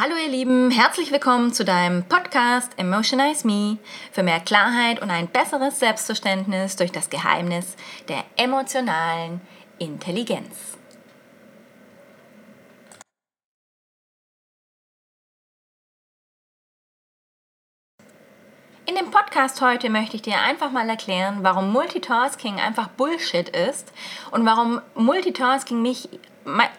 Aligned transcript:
Hallo 0.00 0.14
ihr 0.14 0.30
Lieben, 0.30 0.70
herzlich 0.70 1.10
willkommen 1.10 1.52
zu 1.52 1.64
deinem 1.64 2.04
Podcast 2.04 2.70
Emotionize 2.76 3.44
Me 3.44 3.78
für 4.12 4.22
mehr 4.22 4.38
Klarheit 4.38 5.02
und 5.02 5.10
ein 5.10 5.26
besseres 5.26 5.80
Selbstverständnis 5.80 6.76
durch 6.76 6.92
das 6.92 7.10
Geheimnis 7.10 7.74
der 8.06 8.22
emotionalen 8.36 9.40
Intelligenz. 9.80 10.78
In 18.86 18.94
dem 18.94 19.10
Podcast 19.10 19.60
heute 19.60 19.90
möchte 19.90 20.14
ich 20.14 20.22
dir 20.22 20.40
einfach 20.40 20.70
mal 20.70 20.88
erklären, 20.88 21.38
warum 21.42 21.72
Multitasking 21.72 22.60
einfach 22.60 22.86
Bullshit 22.86 23.48
ist 23.48 23.92
und 24.30 24.46
warum 24.46 24.80
Multitasking 24.94 25.82
mich 25.82 26.08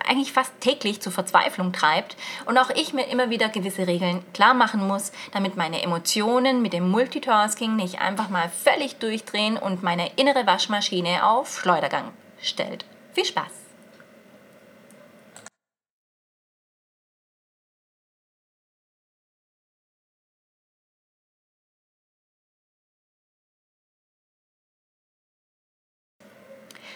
eigentlich 0.08 0.34
fast 0.34 0.60
täglich 0.60 1.02
zur 1.02 1.12
Verzweiflung 1.12 1.74
treibt 1.74 2.18
und 2.46 2.58
auch 2.58 2.70
ich 2.70 2.94
mir 2.94 3.08
immer 3.08 3.30
wieder 3.30 3.50
gewisse 3.50 3.88
Regeln 3.88 4.24
klar 4.34 4.54
machen 4.54 4.88
muss, 4.88 5.12
damit 5.32 5.56
meine 5.58 5.82
Emotionen 5.82 6.62
mit 6.62 6.74
dem 6.74 6.90
Multitasking 6.90 7.76
nicht 7.76 8.00
einfach 8.00 8.30
mal 8.30 8.50
völlig 8.50 8.98
durchdrehen 8.98 9.58
und 9.58 9.84
meine 9.84 10.12
innere 10.16 10.46
Waschmaschine 10.46 11.26
auf 11.26 11.60
Schleudergang 11.60 12.12
stellt. 12.42 12.86
Viel 13.14 13.26
Spaß! 13.26 13.69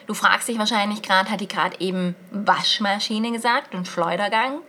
Du 0.07 0.13
fragst 0.13 0.47
dich 0.47 0.57
wahrscheinlich 0.59 1.01
gerade, 1.01 1.29
hat 1.29 1.41
die 1.41 1.47
gerade 1.47 1.79
eben 1.79 2.15
Waschmaschine 2.31 3.31
gesagt 3.31 3.73
und 3.73 3.87
Schleudergang? 3.87 4.59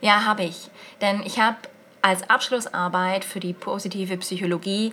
Ja, 0.00 0.24
habe 0.24 0.44
ich. 0.44 0.70
Denn 1.00 1.22
ich 1.24 1.38
habe 1.40 1.56
als 2.02 2.28
Abschlussarbeit 2.30 3.24
für 3.24 3.40
die 3.40 3.52
positive 3.52 4.16
Psychologie 4.18 4.92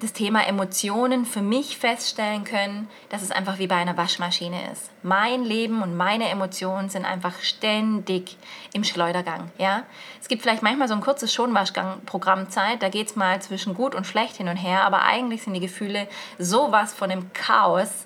das 0.00 0.12
Thema 0.12 0.46
Emotionen 0.46 1.24
für 1.24 1.40
mich 1.40 1.78
feststellen 1.78 2.44
können, 2.44 2.88
dass 3.08 3.22
es 3.22 3.30
einfach 3.30 3.58
wie 3.58 3.66
bei 3.66 3.76
einer 3.76 3.96
Waschmaschine 3.96 4.70
ist. 4.70 4.90
Mein 5.02 5.44
Leben 5.44 5.82
und 5.82 5.96
meine 5.96 6.28
Emotionen 6.28 6.90
sind 6.90 7.04
einfach 7.04 7.40
ständig 7.40 8.36
im 8.74 8.84
Schleudergang. 8.84 9.50
Ja? 9.56 9.84
Es 10.20 10.28
gibt 10.28 10.42
vielleicht 10.42 10.62
manchmal 10.62 10.88
so 10.88 10.94
ein 10.94 11.00
kurzes 11.00 11.32
Schonwaschgang-Programmzeit, 11.32 12.82
da 12.82 12.88
geht 12.88 13.06
es 13.06 13.16
mal 13.16 13.40
zwischen 13.40 13.74
gut 13.74 13.94
und 13.94 14.06
schlecht 14.06 14.36
hin 14.36 14.48
und 14.48 14.56
her, 14.56 14.82
aber 14.82 15.02
eigentlich 15.02 15.42
sind 15.42 15.54
die 15.54 15.60
Gefühle 15.60 16.08
sowas 16.38 16.92
von 16.92 17.08
dem 17.08 17.32
Chaos, 17.32 18.04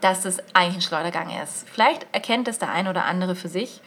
dass 0.00 0.24
es 0.24 0.38
eigentlich 0.54 0.76
ein 0.76 0.82
Schleudergang 0.82 1.30
ist. 1.42 1.68
Vielleicht 1.68 2.06
erkennt 2.12 2.48
es 2.48 2.58
der 2.58 2.70
ein 2.70 2.88
oder 2.88 3.04
andere 3.04 3.34
für 3.34 3.48
sich. 3.48 3.80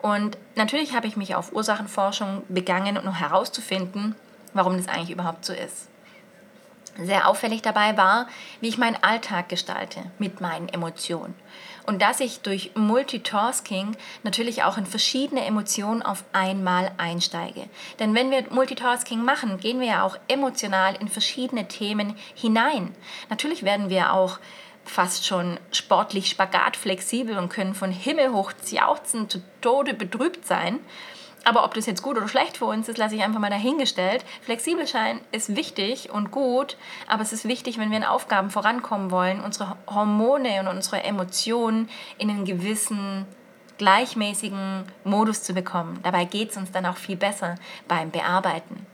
Und 0.00 0.36
natürlich 0.54 0.94
habe 0.94 1.06
ich 1.06 1.16
mich 1.16 1.34
auf 1.34 1.52
Ursachenforschung 1.52 2.42
begangen, 2.48 2.98
um 2.98 3.14
herauszufinden, 3.14 4.14
warum 4.52 4.76
das 4.76 4.88
eigentlich 4.88 5.10
überhaupt 5.10 5.44
so 5.44 5.52
ist. 5.52 5.88
Sehr 7.02 7.26
auffällig 7.28 7.62
dabei 7.62 7.96
war, 7.96 8.28
wie 8.60 8.68
ich 8.68 8.78
meinen 8.78 9.02
Alltag 9.02 9.48
gestalte 9.48 10.00
mit 10.18 10.40
meinen 10.40 10.68
Emotionen. 10.68 11.34
Und 11.86 12.00
dass 12.02 12.20
ich 12.20 12.40
durch 12.40 12.70
Multitasking 12.76 13.96
natürlich 14.22 14.62
auch 14.62 14.78
in 14.78 14.86
verschiedene 14.86 15.44
Emotionen 15.44 16.02
auf 16.02 16.24
einmal 16.32 16.92
einsteige. 16.96 17.68
Denn 17.98 18.14
wenn 18.14 18.30
wir 18.30 18.44
Multitasking 18.50 19.22
machen, 19.22 19.58
gehen 19.58 19.80
wir 19.80 19.88
ja 19.88 20.02
auch 20.02 20.16
emotional 20.28 20.94
in 20.94 21.08
verschiedene 21.08 21.66
Themen 21.66 22.16
hinein. 22.34 22.94
Natürlich 23.28 23.64
werden 23.64 23.90
wir 23.90 24.12
auch 24.12 24.38
fast 24.84 25.26
schon 25.26 25.58
sportlich 25.72 26.28
spagatflexibel 26.28 27.38
und 27.38 27.48
können 27.48 27.74
von 27.74 27.90
Himmel 27.90 28.32
hoch 28.32 28.52
jauchzen, 28.70 29.28
zu 29.28 29.42
Tode 29.60 29.94
betrübt 29.94 30.46
sein. 30.46 30.80
Aber 31.44 31.64
ob 31.64 31.74
das 31.74 31.86
jetzt 31.86 32.02
gut 32.02 32.16
oder 32.16 32.26
schlecht 32.26 32.56
für 32.56 32.64
uns 32.64 32.88
ist, 32.88 32.96
lasse 32.96 33.14
ich 33.14 33.22
einfach 33.22 33.38
mal 33.38 33.50
dahingestellt. 33.50 34.24
Flexibel 34.42 34.86
sein 34.86 35.20
ist 35.30 35.54
wichtig 35.54 36.10
und 36.10 36.30
gut, 36.30 36.78
aber 37.06 37.22
es 37.22 37.32
ist 37.32 37.46
wichtig, 37.46 37.78
wenn 37.78 37.90
wir 37.90 37.98
in 37.98 38.04
Aufgaben 38.04 38.50
vorankommen 38.50 39.10
wollen, 39.10 39.40
unsere 39.40 39.76
Hormone 39.86 40.60
und 40.60 40.68
unsere 40.68 41.02
Emotionen 41.02 41.90
in 42.16 42.30
einen 42.30 42.46
gewissen 42.46 43.26
gleichmäßigen 43.76 44.84
Modus 45.04 45.42
zu 45.42 45.52
bekommen. 45.52 45.98
Dabei 46.02 46.24
geht 46.24 46.50
es 46.50 46.56
uns 46.56 46.72
dann 46.72 46.86
auch 46.86 46.96
viel 46.96 47.16
besser 47.16 47.56
beim 47.88 48.10
Bearbeiten. 48.10 48.86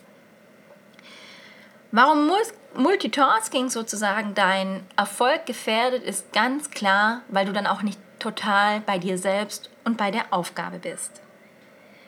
Warum 1.93 2.27
Multitasking 2.75 3.69
sozusagen 3.69 4.35
dein 4.35 4.87
Erfolg 4.97 5.47
gefährdet, 5.47 6.03
ist 6.03 6.33
ganz 6.33 6.71
klar, 6.71 7.23
weil 7.29 7.47
du 7.47 7.53
dann 7.53 7.67
auch 7.67 7.83
nicht 7.83 7.99
total 8.19 8.81
bei 8.81 8.99
dir 8.99 9.19
selbst 9.19 9.71
und 9.85 9.97
bei 9.97 10.11
der 10.11 10.33
Aufgabe 10.33 10.79
bist. 10.79 11.21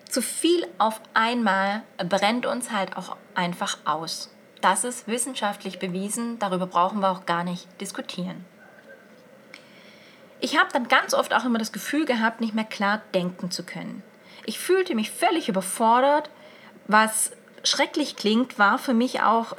Zu 0.09 0.23
viel 0.23 0.67
auf 0.79 1.01
einmal 1.15 1.83
brennt 1.97 2.47
uns 2.47 2.71
halt 2.71 2.97
auch 2.97 3.17
einfach 3.35 3.79
aus. 3.85 4.31
Das 4.61 4.85
ist 4.85 5.09
wissenschaftlich 5.09 5.79
bewiesen, 5.79 6.39
darüber 6.39 6.67
brauchen 6.67 7.01
wir 7.01 7.11
auch 7.11 7.27
gar 7.27 7.43
nicht 7.43 7.67
diskutieren. 7.81 8.45
Ich 10.39 10.59
habe 10.59 10.71
dann 10.73 10.89
ganz 10.89 11.15
oft 11.15 11.35
auch 11.35 11.45
immer 11.45 11.59
das 11.59 11.73
Gefühl 11.73 12.05
gehabt, 12.05 12.41
nicht 12.41 12.55
mehr 12.55 12.65
klar 12.65 13.01
denken 13.15 13.51
zu 13.51 13.65
können. 13.65 14.03
Ich 14.45 14.59
fühlte 14.59 14.95
mich 14.95 15.11
völlig 15.11 15.49
überfordert. 15.49 16.31
Was 16.87 17.33
schrecklich 17.65 18.17
klingt, 18.17 18.59
war 18.59 18.79
für 18.79 18.95
mich 18.95 19.23
auch 19.23 19.57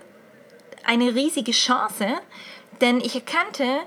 eine 0.84 1.16
riesige 1.16 1.52
Chance, 1.52 2.08
denn 2.82 3.00
ich 3.00 3.16
erkannte, 3.16 3.80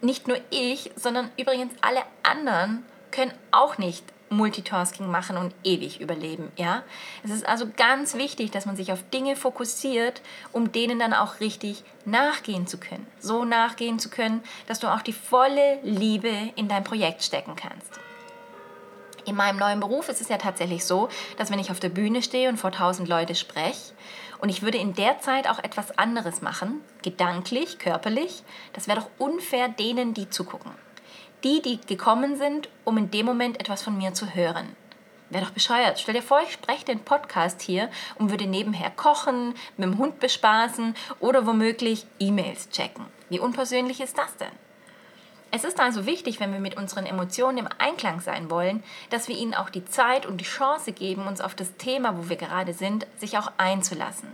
nicht 0.00 0.28
nur 0.28 0.38
ich, 0.50 0.90
sondern 0.96 1.30
übrigens 1.36 1.74
alle 1.80 2.02
anderen 2.22 2.84
können 3.10 3.32
auch 3.50 3.78
nicht 3.78 4.04
Multitasking 4.28 5.08
machen 5.08 5.36
und 5.36 5.54
ewig 5.62 6.00
überleben, 6.00 6.50
ja? 6.56 6.82
Es 7.24 7.30
ist 7.30 7.46
also 7.46 7.66
ganz 7.76 8.14
wichtig, 8.14 8.50
dass 8.50 8.66
man 8.66 8.76
sich 8.76 8.92
auf 8.92 9.08
Dinge 9.10 9.36
fokussiert, 9.36 10.20
um 10.52 10.72
denen 10.72 10.98
dann 10.98 11.14
auch 11.14 11.40
richtig 11.40 11.84
nachgehen 12.04 12.66
zu 12.66 12.78
können. 12.78 13.06
So 13.20 13.44
nachgehen 13.44 13.98
zu 13.98 14.10
können, 14.10 14.42
dass 14.66 14.80
du 14.80 14.88
auch 14.92 15.02
die 15.02 15.12
volle 15.12 15.78
Liebe 15.82 16.32
in 16.56 16.68
dein 16.68 16.84
Projekt 16.84 17.22
stecken 17.22 17.54
kannst. 17.56 18.00
In 19.26 19.34
meinem 19.34 19.58
neuen 19.58 19.80
Beruf 19.80 20.08
ist 20.08 20.20
es 20.20 20.28
ja 20.28 20.38
tatsächlich 20.38 20.84
so, 20.84 21.08
dass 21.36 21.50
wenn 21.50 21.58
ich 21.58 21.70
auf 21.70 21.80
der 21.80 21.88
Bühne 21.88 22.22
stehe 22.22 22.48
und 22.48 22.58
vor 22.58 22.70
tausend 22.70 23.08
Leute 23.08 23.34
spreche, 23.34 23.92
und 24.38 24.48
ich 24.48 24.62
würde 24.62 24.78
in 24.78 24.94
der 24.94 25.20
Zeit 25.20 25.48
auch 25.48 25.58
etwas 25.58 25.96
anderes 25.98 26.42
machen, 26.42 26.80
gedanklich, 27.02 27.78
körperlich. 27.78 28.42
Das 28.72 28.88
wäre 28.88 29.00
doch 29.00 29.10
unfair 29.18 29.68
denen, 29.68 30.14
die 30.14 30.30
zugucken. 30.30 30.72
Die, 31.44 31.62
die 31.62 31.80
gekommen 31.80 32.36
sind, 32.36 32.68
um 32.84 32.98
in 32.98 33.10
dem 33.10 33.26
Moment 33.26 33.60
etwas 33.60 33.82
von 33.82 33.96
mir 33.96 34.14
zu 34.14 34.34
hören. 34.34 34.74
Wäre 35.28 35.44
doch 35.44 35.52
bescheuert. 35.52 35.98
Stell 35.98 36.14
dir 36.14 36.22
vor, 36.22 36.40
ich 36.42 36.52
spreche 36.52 36.84
den 36.84 37.00
Podcast 37.00 37.60
hier 37.60 37.90
und 38.16 38.30
würde 38.30 38.46
nebenher 38.46 38.90
kochen, 38.90 39.54
mit 39.76 39.88
dem 39.88 39.98
Hund 39.98 40.20
bespaßen 40.20 40.94
oder 41.18 41.46
womöglich 41.46 42.06
E-Mails 42.20 42.70
checken. 42.70 43.06
Wie 43.28 43.40
unpersönlich 43.40 44.00
ist 44.00 44.16
das 44.16 44.36
denn? 44.36 44.65
Es 45.56 45.64
ist 45.64 45.80
also 45.80 46.04
wichtig, 46.04 46.38
wenn 46.38 46.52
wir 46.52 46.60
mit 46.60 46.76
unseren 46.76 47.06
Emotionen 47.06 47.56
im 47.56 47.68
Einklang 47.78 48.20
sein 48.20 48.50
wollen, 48.50 48.84
dass 49.08 49.26
wir 49.26 49.38
ihnen 49.38 49.54
auch 49.54 49.70
die 49.70 49.86
Zeit 49.86 50.26
und 50.26 50.36
die 50.36 50.44
Chance 50.44 50.92
geben, 50.92 51.26
uns 51.26 51.40
auf 51.40 51.54
das 51.54 51.78
Thema, 51.78 52.18
wo 52.18 52.28
wir 52.28 52.36
gerade 52.36 52.74
sind, 52.74 53.06
sich 53.16 53.38
auch 53.38 53.50
einzulassen. 53.56 54.28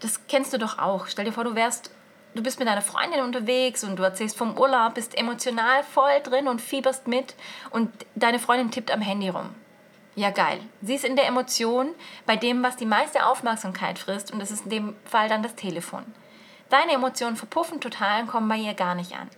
Das 0.00 0.26
kennst 0.28 0.54
du 0.54 0.58
doch 0.58 0.78
auch. 0.78 1.06
Stell 1.06 1.26
dir 1.26 1.34
vor, 1.34 1.44
du 1.44 1.54
wärst, 1.54 1.90
du 2.34 2.42
bist 2.42 2.58
mit 2.58 2.66
deiner 2.66 2.80
Freundin 2.80 3.20
unterwegs 3.20 3.84
und 3.84 3.96
du 3.96 4.04
erzählst 4.04 4.38
vom 4.38 4.56
Urlaub, 4.56 4.94
bist 4.94 5.18
emotional 5.18 5.82
voll 5.82 6.20
drin 6.22 6.48
und 6.48 6.62
fieberst 6.62 7.08
mit 7.08 7.34
und 7.68 7.90
deine 8.14 8.38
Freundin 8.38 8.70
tippt 8.70 8.90
am 8.90 9.02
Handy 9.02 9.28
rum. 9.28 9.54
Ja, 10.14 10.30
geil. 10.30 10.60
Sie 10.80 10.94
ist 10.94 11.04
in 11.04 11.16
der 11.16 11.26
Emotion 11.26 11.90
bei 12.24 12.36
dem, 12.36 12.62
was 12.62 12.76
die 12.76 12.86
meiste 12.86 13.26
Aufmerksamkeit 13.26 13.98
frisst 13.98 14.32
und 14.32 14.38
das 14.38 14.50
ist 14.50 14.64
in 14.64 14.70
dem 14.70 14.96
Fall 15.04 15.28
dann 15.28 15.42
das 15.42 15.56
Telefon. 15.56 16.06
Deine 16.70 16.92
Emotionen 16.92 17.36
verpuffen 17.36 17.82
total 17.82 18.22
und 18.22 18.28
kommen 18.28 18.48
bei 18.48 18.56
ihr 18.56 18.72
gar 18.72 18.94
nicht 18.94 19.12
an. 19.12 19.28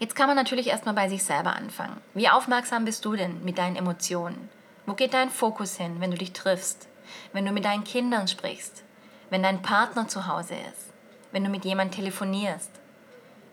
Jetzt 0.00 0.16
kann 0.16 0.28
man 0.28 0.36
natürlich 0.36 0.68
erstmal 0.68 0.94
bei 0.94 1.10
sich 1.10 1.22
selber 1.22 1.54
anfangen. 1.54 2.00
Wie 2.14 2.30
aufmerksam 2.30 2.86
bist 2.86 3.04
du 3.04 3.16
denn 3.16 3.44
mit 3.44 3.58
deinen 3.58 3.76
Emotionen? 3.76 4.48
Wo 4.86 4.94
geht 4.94 5.12
dein 5.12 5.28
Fokus 5.28 5.76
hin, 5.76 5.96
wenn 5.98 6.10
du 6.10 6.16
dich 6.16 6.32
triffst? 6.32 6.88
Wenn 7.34 7.44
du 7.44 7.52
mit 7.52 7.66
deinen 7.66 7.84
Kindern 7.84 8.26
sprichst? 8.26 8.82
Wenn 9.28 9.42
dein 9.42 9.60
Partner 9.60 10.08
zu 10.08 10.26
Hause 10.26 10.54
ist? 10.54 10.86
Wenn 11.32 11.44
du 11.44 11.50
mit 11.50 11.66
jemandem 11.66 11.96
telefonierst? 11.96 12.70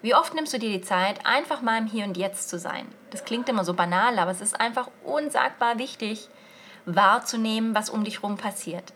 Wie 0.01 0.15
oft 0.15 0.35
nimmst 0.35 0.53
du 0.53 0.57
dir 0.57 0.69
die 0.69 0.85
Zeit, 0.85 1.25
einfach 1.25 1.61
mal 1.61 1.79
im 1.79 1.85
Hier 1.88 2.05
und 2.05 2.15
Jetzt 2.15 2.47
zu 2.47 2.57
sein? 2.57 2.88
Das 3.09 3.25
klingt 3.25 3.49
immer 3.49 3.65
so 3.65 3.73
banal, 3.73 4.17
aber 4.17 4.31
es 4.31 4.39
ist 4.39 4.57
einfach 4.57 4.89
unsagbar 5.03 5.79
wichtig, 5.79 6.29
wahrzunehmen, 6.85 7.75
was 7.75 7.89
um 7.89 8.05
dich 8.05 8.21
herum 8.21 8.38
passiert. 8.38 8.94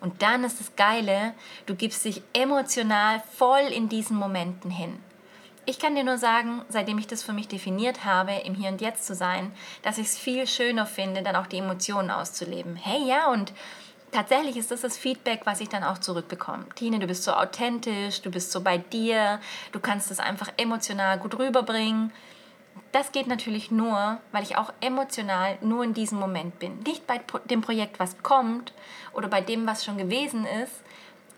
Und 0.00 0.22
dann 0.22 0.42
ist 0.42 0.58
das 0.58 0.74
Geile, 0.74 1.34
du 1.66 1.74
gibst 1.74 2.02
dich 2.06 2.22
emotional 2.32 3.22
voll 3.36 3.60
in 3.74 3.90
diesen 3.90 4.16
Momenten 4.16 4.70
hin. 4.70 5.03
Ich 5.66 5.78
kann 5.78 5.94
dir 5.94 6.04
nur 6.04 6.18
sagen, 6.18 6.62
seitdem 6.68 6.98
ich 6.98 7.06
das 7.06 7.22
für 7.22 7.32
mich 7.32 7.48
definiert 7.48 8.04
habe, 8.04 8.32
im 8.44 8.54
Hier 8.54 8.68
und 8.68 8.82
Jetzt 8.82 9.06
zu 9.06 9.14
sein, 9.14 9.50
dass 9.80 9.96
ich 9.96 10.08
es 10.08 10.18
viel 10.18 10.46
schöner 10.46 10.84
finde, 10.84 11.22
dann 11.22 11.36
auch 11.36 11.46
die 11.46 11.56
Emotionen 11.56 12.10
auszuleben. 12.10 12.76
Hey, 12.76 13.02
ja, 13.08 13.30
und 13.30 13.54
tatsächlich 14.12 14.58
ist 14.58 14.70
das 14.70 14.82
das 14.82 14.98
Feedback, 14.98 15.40
was 15.44 15.62
ich 15.62 15.70
dann 15.70 15.82
auch 15.82 15.96
zurückbekomme. 15.96 16.66
Tine, 16.74 16.98
du 16.98 17.06
bist 17.06 17.24
so 17.24 17.32
authentisch, 17.32 18.20
du 18.20 18.30
bist 18.30 18.52
so 18.52 18.60
bei 18.60 18.76
dir, 18.76 19.40
du 19.72 19.80
kannst 19.80 20.10
es 20.10 20.20
einfach 20.20 20.52
emotional 20.58 21.18
gut 21.18 21.38
rüberbringen. 21.38 22.12
das 22.92 23.12
geht 23.12 23.26
natürlich 23.26 23.70
nur, 23.70 24.18
weil 24.32 24.42
ich 24.42 24.58
auch 24.58 24.70
emotional 24.82 25.56
nur 25.62 25.82
in 25.82 25.94
diesem 25.94 26.18
Moment 26.18 26.58
bin. 26.58 26.80
Nicht 26.80 27.06
bei 27.06 27.20
dem 27.46 27.62
Projekt, 27.62 27.98
was 27.98 28.22
kommt 28.22 28.74
oder 29.14 29.28
bei 29.28 29.40
dem, 29.40 29.66
was 29.66 29.84
schon 29.84 29.96
gewesen 29.96 30.44
ist, 30.44 30.82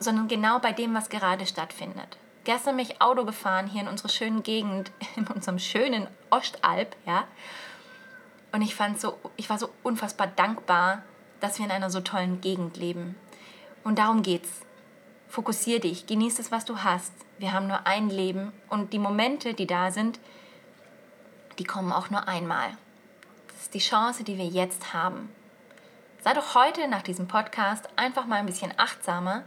sondern 0.00 0.26
genau 0.26 0.58
bei 0.58 0.73
dem, 0.73 0.94
was 0.94 1.11
gerade 1.11 1.46
stattfindet. 1.46 2.19
Gestern 2.46 2.76
bin 2.76 2.87
ich 2.87 3.02
Auto 3.02 3.25
gefahren 3.25 3.66
hier 3.66 3.81
in 3.82 3.88
unserer 3.88 4.08
schönen 4.08 4.44
Gegend, 4.44 4.93
in 5.16 5.26
unserem 5.26 5.58
schönen 5.58 6.06
Ostalb, 6.31 6.94
ja. 7.04 7.25
Und 8.52 8.62
ich 8.62 8.76
fand 8.76 9.00
so, 9.00 9.19
ich 9.37 9.50
war 9.50 9.58
so 9.58 9.69
unfassbar 9.82 10.28
dankbar, 10.28 11.02
dass 11.40 11.58
wir 11.58 11.66
in 11.66 11.72
einer 11.72 11.90
so 11.90 12.00
tollen 12.00 12.40
Gegend 12.40 12.76
leben. 12.76 13.16
Und 13.82 13.98
darum 13.98 14.22
geht's. 14.22 14.60
Fokussier 15.28 15.81
dich, 15.81 16.06
genieß 16.06 16.37
das, 16.37 16.52
was 16.52 16.64
du 16.64 16.84
hast. 16.84 17.12
Wir 17.38 17.52
haben 17.52 17.66
nur 17.66 17.84
ein 17.84 18.10
Leben 18.10 18.52
und 18.69 18.92
die 18.92 19.00
Momente, 19.00 19.52
die 19.52 19.66
da 19.66 19.90
sind, 19.90 20.20
die 21.58 21.64
kommen 21.64 21.90
auch 21.90 22.10
nur 22.10 22.28
einmal. 22.28 22.78
Das 23.49 23.62
ist 23.62 23.75
die 23.75 23.81
Chance, 23.81 24.22
die 24.22 24.38
wir 24.38 24.46
jetzt 24.46 24.94
haben. 24.94 25.31
Sei 26.22 26.32
doch 26.32 26.54
heute 26.54 26.87
nach 26.87 27.02
diesem 27.02 27.26
Podcast 27.26 27.88
einfach 27.96 28.25
mal 28.25 28.37
ein 28.37 28.46
bisschen 28.46 28.72
achtsamer. 28.76 29.42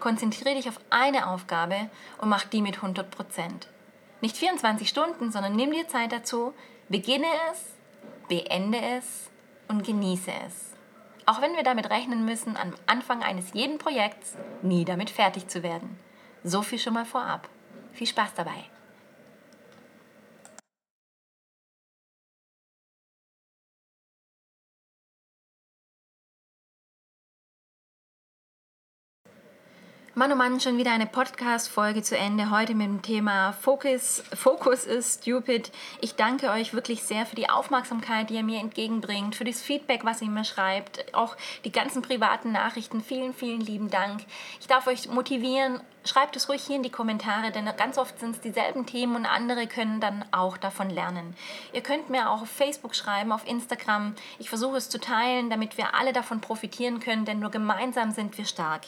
Konzentriere 0.00 0.54
dich 0.54 0.68
auf 0.68 0.80
eine 0.90 1.28
Aufgabe 1.28 1.90
und 2.18 2.28
mach 2.28 2.44
die 2.44 2.62
mit 2.62 2.76
100 2.76 3.10
Prozent. 3.10 3.68
Nicht 4.20 4.36
24 4.36 4.88
Stunden, 4.88 5.30
sondern 5.30 5.56
nimm 5.56 5.70
dir 5.70 5.88
Zeit 5.88 6.12
dazu, 6.12 6.54
beginne 6.88 7.26
es, 7.52 7.74
beende 8.28 8.80
es 8.80 9.30
und 9.68 9.84
genieße 9.84 10.32
es. 10.46 10.72
Auch 11.26 11.40
wenn 11.40 11.56
wir 11.56 11.62
damit 11.62 11.90
rechnen 11.90 12.24
müssen, 12.24 12.56
am 12.56 12.74
Anfang 12.86 13.22
eines 13.22 13.52
jeden 13.54 13.78
Projekts 13.78 14.36
nie 14.62 14.84
damit 14.84 15.10
fertig 15.10 15.48
zu 15.48 15.62
werden. 15.62 15.98
So 16.42 16.62
viel 16.62 16.78
schon 16.78 16.94
mal 16.94 17.06
vorab. 17.06 17.48
Viel 17.92 18.06
Spaß 18.06 18.34
dabei! 18.34 18.73
Mann, 30.16 30.30
oh 30.30 30.36
Mann, 30.36 30.60
schon 30.60 30.78
wieder 30.78 30.92
eine 30.92 31.06
Podcast-Folge 31.06 32.02
zu 32.02 32.16
Ende. 32.16 32.48
Heute 32.50 32.76
mit 32.76 32.86
dem 32.86 33.02
Thema 33.02 33.50
Focus, 33.50 34.22
Focus 34.32 34.84
ist 34.84 35.22
stupid. 35.22 35.72
Ich 36.00 36.14
danke 36.14 36.50
euch 36.50 36.72
wirklich 36.72 37.02
sehr 37.02 37.26
für 37.26 37.34
die 37.34 37.50
Aufmerksamkeit, 37.50 38.30
die 38.30 38.34
ihr 38.34 38.44
mir 38.44 38.60
entgegenbringt, 38.60 39.34
für 39.34 39.42
das 39.42 39.60
Feedback, 39.60 40.04
was 40.04 40.22
ihr 40.22 40.28
mir 40.28 40.44
schreibt, 40.44 41.12
auch 41.16 41.36
die 41.64 41.72
ganzen 41.72 42.00
privaten 42.00 42.52
Nachrichten. 42.52 43.02
Vielen, 43.02 43.34
vielen 43.34 43.60
lieben 43.60 43.90
Dank. 43.90 44.20
Ich 44.60 44.68
darf 44.68 44.86
euch 44.86 45.08
motivieren, 45.08 45.80
schreibt 46.04 46.36
es 46.36 46.48
ruhig 46.48 46.62
hier 46.62 46.76
in 46.76 46.82
die 46.84 46.90
Kommentare, 46.90 47.50
denn 47.50 47.68
ganz 47.76 47.98
oft 47.98 48.20
sind 48.20 48.36
es 48.36 48.40
dieselben 48.40 48.86
Themen 48.86 49.16
und 49.16 49.26
andere 49.26 49.66
können 49.66 50.00
dann 50.00 50.24
auch 50.30 50.56
davon 50.56 50.90
lernen. 50.90 51.34
Ihr 51.72 51.80
könnt 51.80 52.10
mir 52.10 52.30
auch 52.30 52.42
auf 52.42 52.50
Facebook 52.50 52.94
schreiben, 52.94 53.32
auf 53.32 53.48
Instagram. 53.48 54.14
Ich 54.38 54.48
versuche 54.48 54.76
es 54.76 54.90
zu 54.90 55.00
teilen, 55.00 55.50
damit 55.50 55.76
wir 55.76 55.94
alle 55.94 56.12
davon 56.12 56.40
profitieren 56.40 57.00
können, 57.00 57.24
denn 57.24 57.40
nur 57.40 57.50
gemeinsam 57.50 58.12
sind 58.12 58.36
wir 58.38 58.44
stark. 58.44 58.82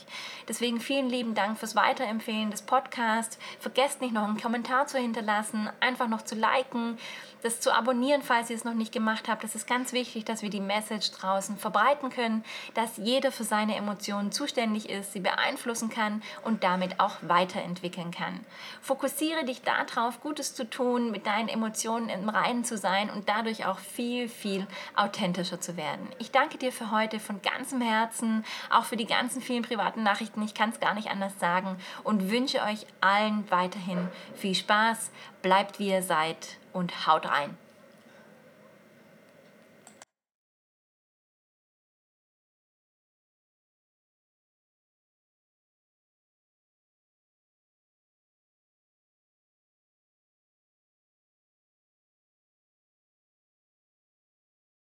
Deswegen 0.48 0.78
vielen 0.78 1.08
lieben 1.08 1.15
Dank 1.22 1.58
fürs 1.58 1.74
Weiterempfehlen 1.74 2.50
des 2.50 2.62
Podcasts. 2.62 3.38
Vergesst 3.58 4.00
nicht 4.00 4.12
noch 4.12 4.24
einen 4.24 4.40
Kommentar 4.40 4.86
zu 4.86 4.98
hinterlassen, 4.98 5.70
einfach 5.80 6.08
noch 6.08 6.22
zu 6.22 6.34
liken 6.34 6.98
das 7.46 7.60
zu 7.60 7.72
abonnieren, 7.72 8.22
falls 8.22 8.50
ihr 8.50 8.56
es 8.56 8.64
noch 8.64 8.74
nicht 8.74 8.92
gemacht 8.92 9.28
habt. 9.28 9.44
Das 9.44 9.54
ist 9.54 9.66
ganz 9.66 9.92
wichtig, 9.92 10.24
dass 10.24 10.42
wir 10.42 10.50
die 10.50 10.60
Message 10.60 11.12
draußen 11.12 11.56
verbreiten 11.56 12.10
können, 12.10 12.44
dass 12.74 12.96
jeder 12.96 13.30
für 13.30 13.44
seine 13.44 13.76
Emotionen 13.76 14.32
zuständig 14.32 14.90
ist, 14.90 15.12
sie 15.12 15.20
beeinflussen 15.20 15.88
kann 15.88 16.22
und 16.42 16.64
damit 16.64 16.98
auch 16.98 17.14
weiterentwickeln 17.22 18.10
kann. 18.10 18.40
Fokussiere 18.80 19.44
dich 19.44 19.62
darauf, 19.62 20.20
Gutes 20.20 20.54
zu 20.54 20.68
tun, 20.68 21.10
mit 21.10 21.26
deinen 21.26 21.48
Emotionen 21.48 22.08
im 22.08 22.28
Reinen 22.28 22.64
zu 22.64 22.76
sein 22.76 23.10
und 23.10 23.28
dadurch 23.28 23.64
auch 23.66 23.78
viel, 23.78 24.28
viel 24.28 24.66
authentischer 24.96 25.60
zu 25.60 25.76
werden. 25.76 26.08
Ich 26.18 26.32
danke 26.32 26.58
dir 26.58 26.72
für 26.72 26.90
heute 26.90 27.20
von 27.20 27.40
ganzem 27.42 27.80
Herzen, 27.80 28.44
auch 28.70 28.84
für 28.84 28.96
die 28.96 29.06
ganzen 29.06 29.40
vielen 29.40 29.62
privaten 29.62 30.02
Nachrichten. 30.02 30.42
Ich 30.42 30.54
kann 30.54 30.70
es 30.70 30.80
gar 30.80 30.94
nicht 31.06 31.12
anders 31.12 31.38
sagen 31.38 31.76
und 32.02 32.30
wünsche 32.30 32.62
euch 32.62 32.86
allen 33.00 33.48
weiterhin 33.50 34.08
viel 34.34 34.54
Spaß. 34.54 35.10
Bleibt 35.42 35.78
wie 35.78 35.90
ihr 35.90 36.02
seid 36.02 36.58
und 36.72 37.06
haut 37.06 37.26
rein. 37.26 37.56